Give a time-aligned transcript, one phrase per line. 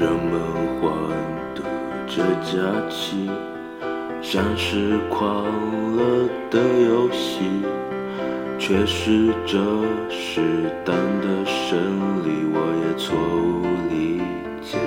[0.00, 0.40] 人们
[0.80, 0.90] 欢
[1.54, 1.62] 度
[2.06, 2.56] 着假
[2.88, 3.28] 期，
[4.22, 5.44] 像是狂
[5.94, 7.40] 乐的游戏，
[8.58, 9.58] 却是这
[10.08, 10.40] 适
[10.86, 11.76] 当的胜
[12.24, 12.46] 利。
[12.50, 14.22] 我也错误理
[14.62, 14.78] 解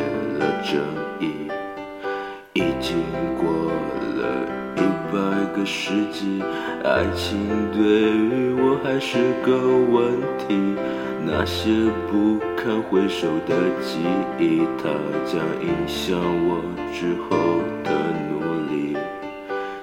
[5.63, 6.43] 个世纪，
[6.83, 7.39] 爱情
[7.71, 10.75] 对于我还是个问题。
[11.25, 11.71] 那些
[12.11, 13.99] 不堪回首的记
[14.37, 14.89] 忆，它
[15.25, 16.59] 将影响我
[16.93, 17.37] 之后
[17.81, 17.91] 的
[18.29, 18.97] 努力。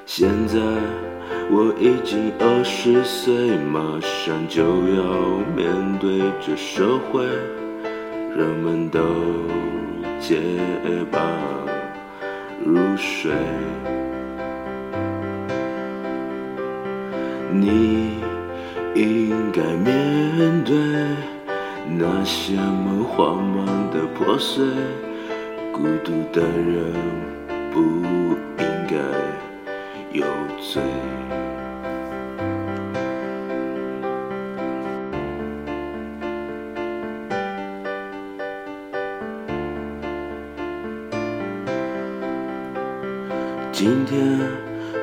[0.05, 0.61] 现在
[1.51, 5.03] 我已经二十岁，马上就要
[5.56, 5.65] 面
[5.98, 7.25] 对这社会，
[8.37, 9.01] 人们都
[10.20, 10.37] 结
[11.11, 11.23] 伴
[12.67, 13.33] 入睡。
[17.53, 18.11] 你
[18.95, 20.77] 应该面对
[21.98, 24.65] 那些梦慌忙的破碎，
[25.73, 26.92] 孤独的人
[27.73, 27.81] 不
[28.59, 28.97] 应该
[30.12, 30.25] 有
[30.59, 30.83] 罪。
[43.73, 44.39] 今天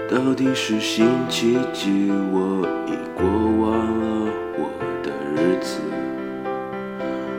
[0.09, 2.09] 到底是星期几？
[2.31, 4.71] 我已过完了我
[5.03, 5.81] 的日子。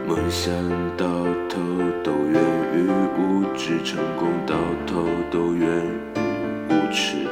[0.06, 0.52] 梦想
[0.94, 1.06] 到
[1.48, 1.58] 头
[2.05, 2.38] 都源
[2.75, 4.55] 于无知，成功到
[4.86, 6.20] 头都源于
[6.69, 7.27] 无耻。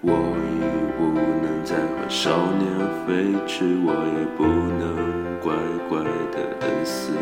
[0.00, 0.60] 我已
[0.98, 2.66] 不能再和少年
[3.06, 5.54] 飞驰，我也不能乖
[5.88, 7.12] 乖的等死。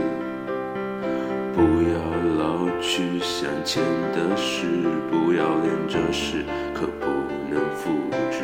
[1.55, 1.97] 不要
[2.36, 4.66] 老去想前的事，
[5.10, 7.06] 不要恋这事，可不
[7.48, 7.90] 能复
[8.30, 8.42] 制。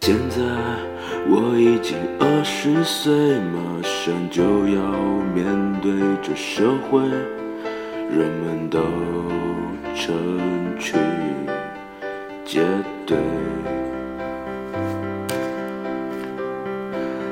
[0.00, 0.36] 现在
[1.28, 3.12] 我已经二十岁，
[3.52, 4.80] 马上就要
[5.34, 5.44] 面
[5.82, 5.92] 对
[6.22, 7.00] 这社会，
[8.08, 8.78] 人们都
[9.96, 10.14] 成
[10.78, 11.00] 群
[12.44, 12.60] 结
[13.04, 13.16] 队。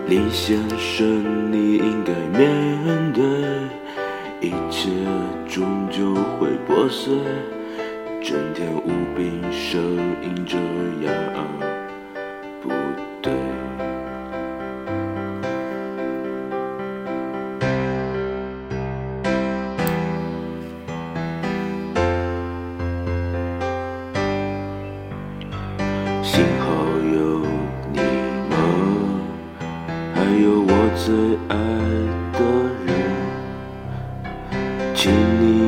[0.09, 1.07] 李先生，
[1.53, 3.23] 你应该面对。
[4.44, 4.91] 一切
[5.49, 7.15] 终究会破碎，
[8.22, 9.78] 整天无病呻
[10.22, 10.59] 吟，这
[11.06, 11.74] 样
[35.05, 35.64] 请你